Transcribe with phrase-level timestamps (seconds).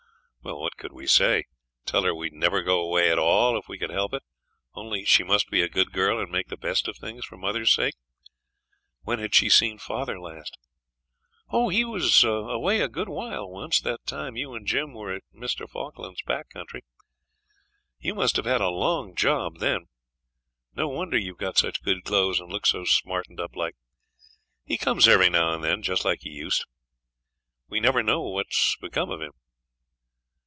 [0.43, 1.43] Well, what could we say?
[1.85, 4.23] Tell her we'd never go away at all if we could help it
[4.73, 7.71] only she must be a good girl and make the best of things, for mother's
[7.75, 7.93] sake?
[9.03, 10.57] When had she seen father last?
[11.51, 11.69] 'Oh!
[11.69, 15.69] he was away a good while once; that time you and Jim were at Mr.
[15.69, 16.83] Falkland's back country.
[17.99, 19.89] You must have had a long job then;
[20.75, 23.75] no wonder you've got such good clothes and look so smartened up like.
[24.65, 26.65] He comes every now and then, just like he used.
[27.69, 29.33] We never know what's become of him.'